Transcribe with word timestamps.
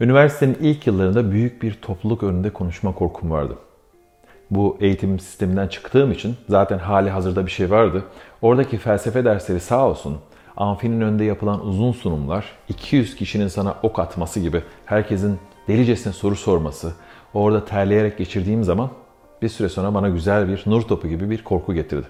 Üniversitenin 0.00 0.56
ilk 0.60 0.86
yıllarında 0.86 1.30
büyük 1.30 1.62
bir 1.62 1.74
topluluk 1.74 2.22
önünde 2.22 2.50
konuşma 2.50 2.94
korkum 2.94 3.30
vardı. 3.30 3.54
Bu 4.50 4.76
eğitim 4.80 5.18
sisteminden 5.18 5.68
çıktığım 5.68 6.12
için 6.12 6.36
zaten 6.48 6.78
hali 6.78 7.10
hazırda 7.10 7.46
bir 7.46 7.50
şey 7.50 7.70
vardı. 7.70 8.04
Oradaki 8.42 8.78
felsefe 8.78 9.24
dersleri 9.24 9.60
sağ 9.60 9.88
olsun 9.88 10.18
amfinin 10.56 11.00
önünde 11.00 11.24
yapılan 11.24 11.66
uzun 11.66 11.92
sunumlar, 11.92 12.44
200 12.68 13.16
kişinin 13.16 13.48
sana 13.48 13.74
ok 13.82 13.98
atması 13.98 14.40
gibi 14.40 14.62
herkesin 14.86 15.38
delicesine 15.68 16.12
soru 16.12 16.36
sorması, 16.36 16.92
orada 17.34 17.64
terleyerek 17.64 18.18
geçirdiğim 18.18 18.64
zaman 18.64 18.90
bir 19.42 19.48
süre 19.48 19.68
sonra 19.68 19.94
bana 19.94 20.08
güzel 20.08 20.48
bir 20.48 20.62
nur 20.66 20.82
topu 20.82 21.08
gibi 21.08 21.30
bir 21.30 21.44
korku 21.44 21.74
getirdi. 21.74 22.06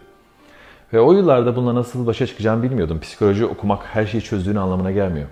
Ve 0.93 1.00
o 1.00 1.12
yıllarda 1.12 1.57
bununla 1.57 1.75
nasıl 1.75 2.07
başa 2.07 2.27
çıkacağımı 2.27 2.62
bilmiyordum. 2.62 3.00
Psikoloji 3.00 3.46
okumak 3.46 3.86
her 3.86 4.07
şeyi 4.07 4.23
çözdüğün 4.23 4.57
anlamına 4.57 4.91
gelmiyor. 4.91 5.29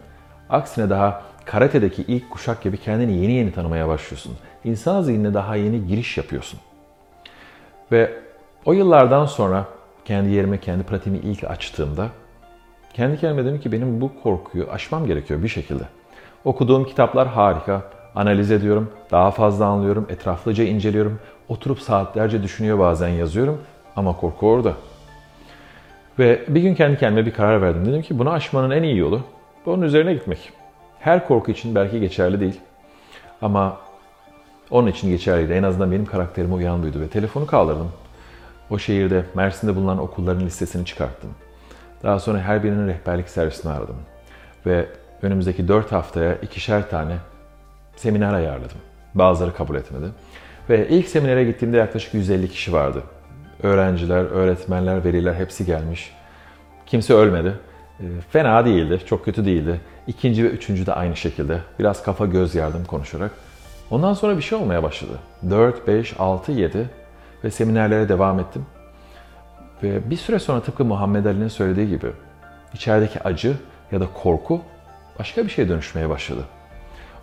Aksine 0.50 0.90
daha 0.90 1.22
karate'deki 1.46 2.02
ilk 2.02 2.30
kuşak 2.30 2.62
gibi 2.62 2.76
kendini 2.76 3.12
yeni 3.22 3.32
yeni 3.32 3.52
tanımaya 3.52 3.88
başlıyorsun. 3.88 4.36
İnsan 4.64 5.02
zihnine 5.02 5.34
daha 5.34 5.56
yeni 5.56 5.86
giriş 5.86 6.16
yapıyorsun. 6.16 6.60
Ve 7.92 8.12
o 8.64 8.72
yıllardan 8.72 9.26
sonra 9.26 9.64
kendi 10.04 10.30
yerime, 10.30 10.60
kendi 10.60 10.84
pratiğimi 10.84 11.18
ilk 11.18 11.44
açtığımda 11.44 12.08
kendi 12.94 13.20
kendime 13.20 13.44
dedim 13.44 13.60
ki 13.60 13.72
benim 13.72 14.00
bu 14.00 14.22
korkuyu 14.22 14.70
aşmam 14.70 15.06
gerekiyor 15.06 15.42
bir 15.42 15.48
şekilde. 15.48 15.82
Okuduğum 16.44 16.84
kitaplar 16.84 17.28
harika. 17.28 17.82
Analiz 18.14 18.50
ediyorum, 18.50 18.90
daha 19.10 19.30
fazla 19.30 19.66
anlıyorum, 19.66 20.06
etraflıca 20.10 20.64
inceliyorum. 20.64 21.18
Oturup 21.48 21.80
saatlerce 21.80 22.42
düşünüyor 22.42 22.78
bazen 22.78 23.08
yazıyorum 23.08 23.62
ama 23.96 24.16
korku 24.16 24.48
orada. 24.48 24.72
Ve 26.18 26.44
bir 26.48 26.60
gün 26.60 26.74
kendi 26.74 26.98
kendime 26.98 27.26
bir 27.26 27.32
karar 27.32 27.62
verdim. 27.62 27.86
Dedim 27.86 28.02
ki 28.02 28.18
bunu 28.18 28.30
aşmanın 28.30 28.70
en 28.70 28.82
iyi 28.82 28.96
yolu 28.96 29.20
onun 29.66 29.82
üzerine 29.82 30.14
gitmek. 30.14 30.52
Her 31.00 31.28
korku 31.28 31.50
için 31.50 31.74
belki 31.74 32.00
geçerli 32.00 32.40
değil. 32.40 32.60
Ama 33.42 33.76
onun 34.70 34.86
için 34.86 35.08
geçerliydi. 35.08 35.52
En 35.52 35.62
azından 35.62 35.90
benim 35.90 36.06
karakterime 36.06 36.54
uyan 36.54 36.82
buydu 36.82 37.00
ve 37.00 37.08
telefonu 37.08 37.46
kaldırdım. 37.46 37.92
O 38.70 38.78
şehirde 38.78 39.24
Mersin'de 39.34 39.76
bulunan 39.76 39.98
okulların 39.98 40.46
listesini 40.46 40.84
çıkarttım. 40.84 41.30
Daha 42.02 42.18
sonra 42.18 42.38
her 42.40 42.62
birinin 42.62 42.88
rehberlik 42.88 43.28
servisini 43.28 43.72
aradım. 43.72 43.96
Ve 44.66 44.86
önümüzdeki 45.22 45.68
4 45.68 45.92
haftaya 45.92 46.34
ikişer 46.34 46.90
tane 46.90 47.16
seminer 47.96 48.34
ayarladım. 48.34 48.78
Bazıları 49.14 49.54
kabul 49.54 49.76
etmedi. 49.76 50.06
Ve 50.70 50.88
ilk 50.88 51.08
seminere 51.08 51.44
gittiğimde 51.44 51.76
yaklaşık 51.76 52.14
150 52.14 52.48
kişi 52.48 52.72
vardı. 52.72 53.02
Öğrenciler, 53.62 54.24
öğretmenler, 54.24 55.04
veliler 55.04 55.34
hepsi 55.34 55.66
gelmiş. 55.66 56.12
Kimse 56.86 57.14
ölmedi. 57.14 57.52
E, 58.00 58.04
Fena 58.30 58.64
değildi, 58.64 59.00
çok 59.06 59.24
kötü 59.24 59.44
değildi. 59.44 59.80
İkinci 60.06 60.44
ve 60.44 60.48
üçüncü 60.48 60.86
de 60.86 60.92
aynı 60.94 61.16
şekilde. 61.16 61.60
Biraz 61.78 62.02
kafa 62.02 62.26
göz 62.26 62.54
yardım 62.54 62.84
konuşarak. 62.84 63.30
Ondan 63.90 64.14
sonra 64.14 64.36
bir 64.36 64.42
şey 64.42 64.58
olmaya 64.58 64.82
başladı. 64.82 65.18
4, 65.50 65.88
5, 65.88 66.14
6, 66.20 66.52
7 66.52 66.90
ve 67.44 67.50
seminerlere 67.50 68.08
devam 68.08 68.40
ettim. 68.40 68.66
Ve 69.82 70.10
bir 70.10 70.16
süre 70.16 70.38
sonra 70.38 70.60
tıpkı 70.60 70.84
Muhammed 70.84 71.24
Ali'nin 71.24 71.48
söylediği 71.48 71.88
gibi 71.88 72.06
içerideki 72.74 73.22
acı 73.22 73.56
ya 73.92 74.00
da 74.00 74.06
korku 74.22 74.60
başka 75.18 75.44
bir 75.44 75.48
şeye 75.48 75.68
dönüşmeye 75.68 76.08
başladı. 76.08 76.44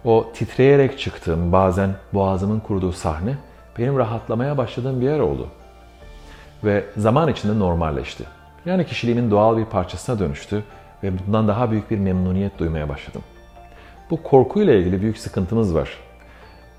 O 0.06 0.32
titreyerek 0.34 1.00
çıktığım, 1.00 1.52
bazen 1.52 1.90
boğazımın 2.14 2.60
kuruduğu 2.60 2.92
sahne 2.92 3.36
benim 3.78 3.98
rahatlamaya 3.98 4.58
başladığım 4.58 5.02
bir 5.02 5.06
yer 5.06 5.20
oldu. 5.20 5.48
Ve 6.64 6.86
zaman 6.98 7.30
içinde 7.30 7.60
normalleşti. 7.60 8.24
Yani 8.66 8.86
kişiliğimin 8.86 9.32
doğal 9.32 9.58
bir 9.58 9.66
parçasına 9.66 10.20
dönüştü 10.20 10.64
ve 11.04 11.12
bundan 11.28 11.48
daha 11.48 11.72
büyük 11.72 11.92
bir 11.92 11.98
memnuniyet 11.98 12.60
duymaya 12.60 12.90
başladım. 12.90 13.22
Bu 14.10 14.24
korkuyla 14.24 14.74
ilgili 14.74 15.02
büyük 15.02 15.18
sıkıntımız 15.18 15.76
var. 15.76 15.90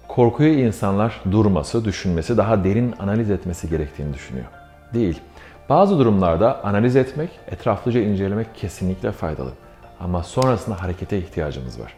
Korkuyu 0.08 0.58
insanlar 0.58 1.20
durması, 1.30 1.84
düşünmesi, 1.84 2.36
daha 2.36 2.64
derin 2.64 2.94
analiz 2.98 3.30
etmesi 3.30 3.70
gerektiğini 3.70 4.14
düşünüyor. 4.14 4.46
Değil. 4.94 5.20
Bazı 5.68 5.98
durumlarda 5.98 6.64
analiz 6.64 6.96
etmek, 6.96 7.30
etraflıca 7.46 8.00
incelemek 8.00 8.54
kesinlikle 8.54 9.12
faydalı. 9.12 9.50
Ama 10.00 10.22
sonrasında 10.22 10.82
harekete 10.82 11.18
ihtiyacımız 11.18 11.80
var. 11.80 11.94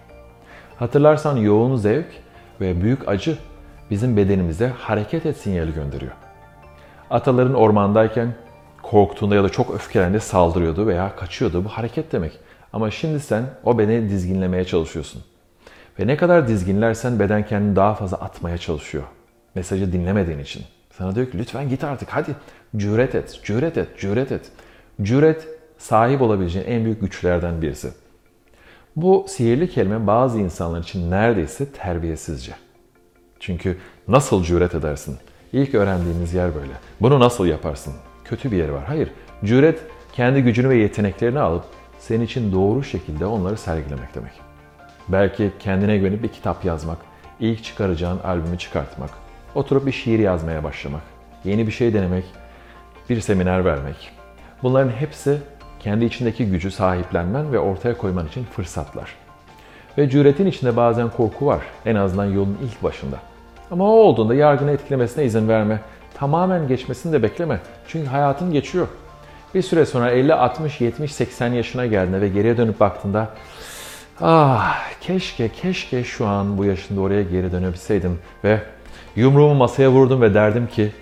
Hatırlarsan 0.79 1.37
yoğun 1.37 1.77
zevk 1.77 2.07
ve 2.61 2.83
büyük 2.83 3.09
acı 3.09 3.39
bizim 3.91 4.17
bedenimize 4.17 4.69
hareket 4.69 5.27
et 5.27 5.37
sinyali 5.37 5.75
gönderiyor. 5.75 6.13
Ataların 7.11 7.55
ormandayken 7.55 8.35
korktuğunda 8.91 9.35
ya 9.35 9.45
da 9.45 9.49
çok 9.49 9.75
öfkelendi 9.75 10.21
saldırıyordu 10.21 10.87
veya 10.87 11.17
kaçıyordu. 11.17 11.65
Bu 11.65 11.69
hareket 11.69 12.13
demek. 12.13 12.33
Ama 12.73 12.91
şimdi 12.91 13.21
sen 13.21 13.45
o 13.65 13.79
bedeni 13.79 14.11
dizginlemeye 14.11 14.65
çalışıyorsun. 14.65 15.23
Ve 16.01 16.07
ne 16.07 16.17
kadar 16.17 16.49
dizginlersen 16.49 17.19
beden 17.19 17.47
kendini 17.47 17.77
daha 17.77 17.95
fazla 17.95 18.17
atmaya 18.17 18.59
çalışıyor. 18.59 19.05
Mesajı 19.55 19.93
dinlemediğin 19.93 20.39
için. 20.39 20.63
Sana 20.99 21.15
diyor 21.15 21.31
ki 21.31 21.39
lütfen 21.39 21.69
git 21.69 21.85
artık 21.85 22.09
hadi. 22.09 22.37
Cüret 22.77 23.15
et, 23.15 23.41
cüret 23.45 23.79
et, 23.79 23.89
cüret 23.99 24.33
et. 24.33 24.51
Cüret 25.03 25.49
sahip 25.79 26.23
olabileceğin 26.23 26.67
en 26.67 26.85
büyük 26.85 27.01
güçlerden 27.01 27.63
birisi. 27.63 27.91
Bu 28.97 29.27
sihirli 29.29 29.71
kelime 29.71 30.07
bazı 30.07 30.39
insanlar 30.39 30.81
için 30.81 31.11
neredeyse 31.11 31.73
terbiyesizce. 31.73 32.53
Çünkü 33.41 33.79
nasıl 34.09 34.45
cüret 34.45 34.75
edersin? 34.75 35.17
İlk 35.53 35.75
öğrendiğimiz 35.75 36.35
yer 36.35 36.55
böyle. 36.55 36.73
Bunu 37.01 37.21
nasıl 37.21 37.47
yaparsın? 37.47 37.95
Kötü 38.29 38.53
bir 38.53 38.57
yer 38.57 38.69
var. 38.69 38.85
Hayır. 38.85 39.11
Cüret 39.45 39.81
kendi 40.13 40.43
gücünü 40.43 40.69
ve 40.69 40.77
yeteneklerini 40.77 41.39
alıp 41.39 41.65
senin 41.99 42.25
için 42.25 42.53
doğru 42.53 42.85
şekilde 42.85 43.27
onları 43.27 43.57
sergilemek 43.57 44.15
demek. 44.15 44.33
Belki 45.09 45.51
kendine 45.59 45.99
güvenip 45.99 46.23
bir 46.23 46.29
kitap 46.29 46.65
yazmak, 46.65 46.99
ilk 47.41 47.65
çıkaracağın 47.65 48.19
albümü 48.19 48.59
çıkartmak, 48.59 49.11
oturup 49.55 49.87
bir 49.87 49.93
şiir 49.93 50.19
yazmaya 50.19 50.65
başlamak, 50.65 51.03
yeni 51.45 51.67
bir 51.67 51.73
şey 51.73 51.95
denemek, 51.95 52.25
bir 53.11 53.21
seminer 53.21 53.65
vermek. 53.65 54.11
Bunların 54.63 54.91
hepsi 54.91 55.39
kendi 55.81 56.05
içindeki 56.05 56.47
gücü 56.47 56.71
sahiplenmen 56.71 57.53
ve 57.53 57.59
ortaya 57.59 57.99
koyman 57.99 58.27
için 58.27 58.45
fırsatlar. 58.45 59.15
Ve 59.99 60.11
cüretin 60.11 60.47
içinde 60.47 60.77
bazen 60.77 61.11
korku 61.11 61.47
var. 61.47 61.61
En 61.87 61.95
azından 61.95 62.25
yolun 62.25 62.59
ilk 62.63 62.83
başında. 62.83 63.17
Ama 63.71 63.85
o 63.85 63.97
olduğunda 63.97 64.35
yargını 64.35 64.71
etkilemesine 64.71 65.25
izin 65.25 65.49
verme. 65.49 65.81
Tamamen 66.19 66.69
geçmesini 66.69 67.13
de 67.13 67.23
bekleme. 67.23 67.61
Çünkü 67.89 68.09
hayatın 68.09 68.53
geçiyor. 68.53 68.89
Bir 69.55 69.63
süre 69.63 69.87
sonra 69.87 70.11
50, 70.11 70.35
60, 70.35 70.81
70, 70.81 71.13
80 71.13 71.53
yaşına 71.53 71.87
geldiğinde 71.87 72.21
ve 72.21 72.29
geriye 72.29 72.57
dönüp 72.57 72.81
baktığında 72.81 73.29
ah 74.21 74.79
keşke 75.01 75.49
keşke 75.49 76.05
şu 76.05 76.27
an 76.27 76.59
bu 76.59 76.65
yaşında 76.65 77.01
oraya 77.01 77.23
geri 77.23 77.53
dönebilseydim 77.53 78.19
ve 78.45 78.61
yumruğumu 79.17 79.55
masaya 79.55 79.91
vurdum 79.91 80.21
ve 80.21 80.35
derdim 80.35 80.67
ki 80.67 80.93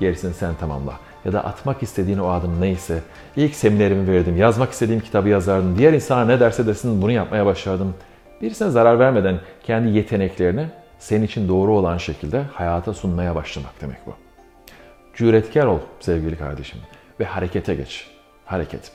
gerisini 0.00 0.34
sen 0.34 0.54
tamamla. 0.54 0.92
Ya 1.24 1.32
da 1.32 1.44
atmak 1.44 1.82
istediğin 1.82 2.18
o 2.18 2.28
adım 2.28 2.60
neyse. 2.60 2.98
ilk 3.36 3.54
seminerimi 3.54 4.12
verdim, 4.12 4.36
yazmak 4.36 4.72
istediğim 4.72 5.00
kitabı 5.00 5.28
yazardım. 5.28 5.78
Diğer 5.78 5.92
insana 5.92 6.24
ne 6.24 6.40
derse 6.40 6.66
desin 6.66 7.02
bunu 7.02 7.12
yapmaya 7.12 7.46
başladım. 7.46 7.94
Birisine 8.42 8.70
zarar 8.70 8.98
vermeden 8.98 9.38
kendi 9.62 9.88
yeteneklerini 9.88 10.66
senin 11.02 11.24
için 11.24 11.48
doğru 11.48 11.76
olan 11.76 11.96
şekilde 11.96 12.42
hayata 12.42 12.94
sunmaya 12.94 13.34
başlamak 13.34 13.80
demek 13.80 14.06
bu. 14.06 14.14
Cüretkar 15.14 15.66
ol 15.66 15.78
sevgili 16.00 16.38
kardeşim 16.38 16.78
ve 17.20 17.24
harekete 17.24 17.74
geç. 17.74 18.10
Hareket. 18.44 18.92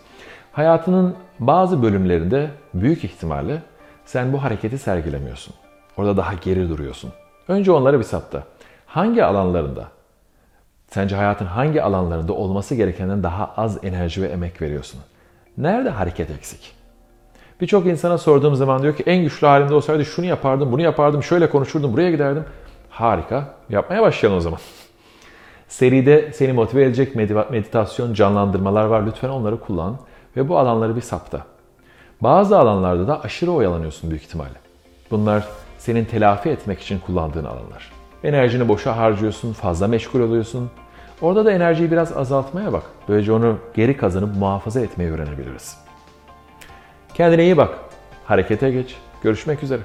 Hayatının 0.52 1.16
bazı 1.40 1.84
bölümlerinde 1.84 2.50
büyük 2.74 3.04
ihtimalle 3.04 3.62
sen 4.06 4.34
bu 4.34 4.44
hareketi 4.44 4.78
sergilemiyorsun. 4.78 5.54
Orada 5.98 6.18
daha 6.18 6.34
geri 6.34 6.70
duruyorsun. 6.70 7.12
Önce 7.48 7.72
onları 7.72 8.00
bir 8.00 8.04
sapta. 8.04 8.44
Hangi 8.86 9.24
alanlarında 9.24 9.88
Sence 10.88 11.16
hayatın 11.16 11.46
hangi 11.46 11.84
alanlarında 11.84 12.34
olması 12.34 12.76
gerekenden 12.76 13.24
daha 13.24 13.54
az 13.58 13.84
enerji 13.84 14.22
ve 14.22 14.28
emek 14.28 14.62
veriyorsun? 14.62 15.02
Nerede 15.58 15.90
hareket 15.90 16.32
eksik? 16.32 16.77
Birçok 17.62 17.86
insana 17.86 18.18
sorduğum 18.18 18.56
zaman 18.56 18.82
diyor 18.82 18.96
ki 18.96 19.04
en 19.06 19.24
güçlü 19.24 19.48
halimde 19.48 19.74
olsaydı 19.74 20.06
şunu 20.06 20.26
yapardım, 20.26 20.72
bunu 20.72 20.82
yapardım, 20.82 21.24
şöyle 21.24 21.50
konuşurdum, 21.50 21.94
buraya 21.94 22.12
giderdim. 22.12 22.46
Harika. 22.90 23.54
Yapmaya 23.70 24.02
başlayalım 24.02 24.38
o 24.38 24.42
zaman. 24.42 24.60
Seride 25.68 26.32
seni 26.34 26.54
motive 26.54 26.84
edecek 26.84 27.16
meditasyon, 27.50 28.14
canlandırmalar 28.14 28.86
var. 28.86 29.06
Lütfen 29.06 29.30
onları 29.30 29.60
kullan 29.60 29.98
ve 30.38 30.50
bu 30.50 30.58
alanları 30.58 30.96
bir 30.96 31.02
sapta. 31.02 31.42
Bazı 32.22 32.60
alanlarda 32.60 33.08
da 33.08 33.22
aşırı 33.22 33.52
oyalanıyorsun 33.52 34.10
büyük 34.10 34.24
ihtimalle. 34.24 34.58
Bunlar 35.12 35.48
senin 35.78 36.06
telafi 36.06 36.50
etmek 36.50 36.80
için 36.80 37.00
kullandığın 37.00 37.46
alanlar. 37.46 37.92
Enerjini 38.24 38.68
boşa 38.68 38.98
harcıyorsun, 38.98 39.54
fazla 39.54 39.88
meşgul 39.88 40.20
oluyorsun. 40.20 40.70
Orada 41.22 41.46
da 41.46 41.52
enerjiyi 41.52 41.92
biraz 41.92 42.18
azaltmaya 42.18 42.74
bak. 42.74 42.84
Böylece 43.10 43.32
onu 43.32 43.58
geri 43.74 43.98
kazanıp 43.98 44.36
muhafaza 44.36 44.82
etmeyi 44.82 45.12
öğrenebiliriz. 45.12 45.87
Kendine 47.18 47.44
iyi 47.44 47.58
bak. 47.58 47.80
Harekete 48.26 48.72
geç. 48.72 48.96
Görüşmek 49.24 49.64
üzere. 49.64 49.82